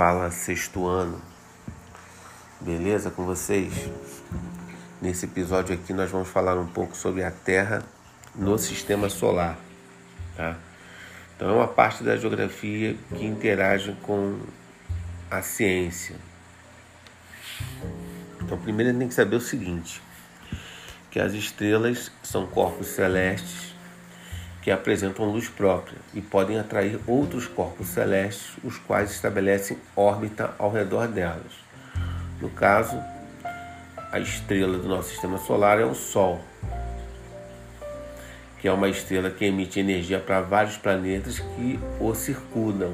[0.00, 1.20] fala sexto ano.
[2.58, 3.70] Beleza com vocês?
[4.98, 7.82] Nesse episódio aqui nós vamos falar um pouco sobre a Terra
[8.34, 9.58] no sistema solar,
[10.34, 10.56] tá?
[11.36, 14.40] Então é uma parte da geografia que interage com
[15.30, 16.16] a ciência.
[18.40, 20.00] Então primeiro a gente tem que saber o seguinte,
[21.10, 23.74] que as estrelas são corpos celestes
[24.62, 30.70] que apresentam luz própria e podem atrair outros corpos celestes, os quais estabelecem órbita ao
[30.70, 31.52] redor delas.
[32.40, 33.02] No caso,
[34.12, 36.40] a estrela do nosso sistema solar é o Sol,
[38.60, 42.92] que é uma estrela que emite energia para vários planetas que o circundam.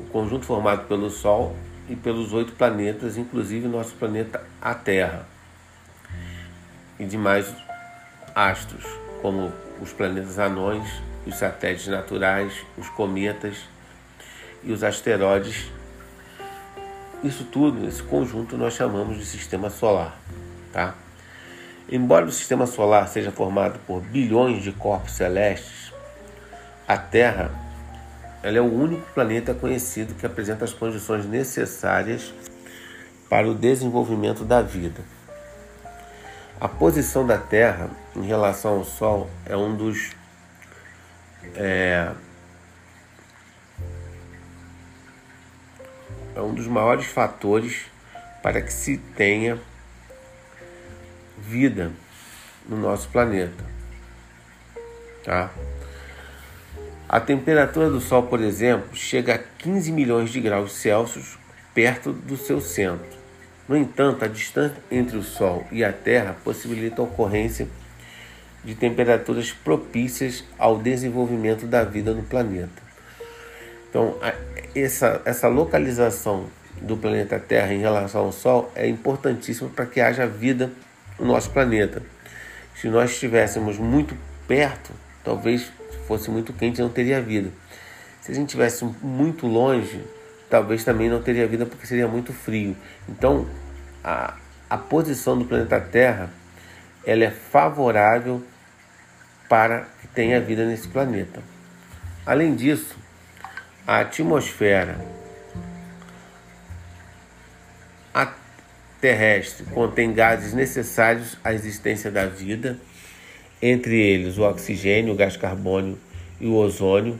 [0.00, 1.56] O conjunto formado pelo Sol
[1.88, 5.26] e pelos oito planetas, inclusive nosso planeta a Terra,
[6.98, 7.54] e demais
[8.34, 8.84] astros,
[9.22, 10.88] como os planetas anões,
[11.26, 13.56] os satélites naturais, os cometas
[14.62, 15.70] e os asteroides.
[17.22, 20.18] Isso tudo, esse conjunto, nós chamamos de sistema solar.
[20.72, 20.94] Tá?
[21.88, 25.92] Embora o sistema solar seja formado por bilhões de corpos celestes,
[26.86, 27.50] a Terra
[28.42, 32.32] ela é o único planeta conhecido que apresenta as condições necessárias
[33.28, 35.00] para o desenvolvimento da vida.
[36.58, 40.12] A posição da Terra em relação ao Sol é um dos
[41.54, 42.10] é,
[46.34, 47.86] é um dos maiores fatores
[48.42, 49.58] para que se tenha
[51.38, 51.92] vida
[52.66, 53.64] no nosso planeta.
[55.22, 55.50] Tá?
[57.08, 61.38] A temperatura do Sol, por exemplo, chega a 15 milhões de graus Celsius
[61.74, 63.15] perto do seu centro.
[63.68, 67.66] No entanto, a distância entre o Sol e a Terra possibilita a ocorrência
[68.64, 72.82] de temperaturas propícias ao desenvolvimento da vida no planeta.
[73.88, 74.16] Então,
[74.74, 76.46] essa, essa localização
[76.80, 80.70] do planeta Terra em relação ao Sol é importantíssima para que haja vida
[81.18, 82.02] no nosso planeta.
[82.74, 84.16] Se nós estivéssemos muito
[84.46, 84.92] perto,
[85.24, 85.72] talvez
[86.06, 87.50] fosse muito quente e não teria vida.
[88.20, 90.04] Se a gente estivesse muito longe,
[90.48, 92.76] talvez também não teria vida porque seria muito frio.
[93.08, 93.46] Então,
[94.02, 94.34] a,
[94.68, 96.30] a posição do planeta Terra
[97.04, 98.42] ela é favorável
[99.48, 101.40] para que tenha vida nesse planeta.
[102.24, 102.96] Além disso,
[103.86, 104.98] a atmosfera
[109.06, 112.76] terrestre contém gases necessários à existência da vida,
[113.62, 115.96] entre eles o oxigênio, o gás carbônio
[116.40, 117.18] e o ozônio,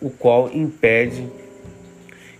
[0.00, 1.28] o qual impede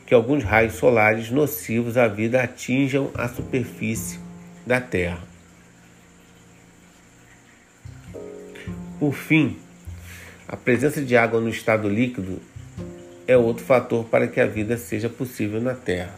[0.06, 4.21] que alguns raios solares nocivos à vida atinjam a superfície
[4.65, 5.19] da Terra.
[9.00, 9.59] Por fim,
[10.49, 12.41] a presença de água no estado líquido
[13.27, 16.15] é outro fator para que a vida seja possível na Terra.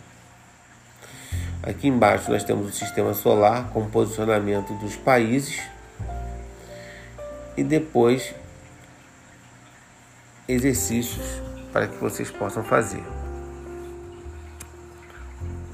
[1.62, 5.60] Aqui embaixo nós temos o sistema solar com posicionamento dos países
[7.56, 8.34] e depois
[10.46, 13.02] exercícios para que vocês possam fazer.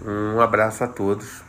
[0.04, 1.42] Um abraço a todos.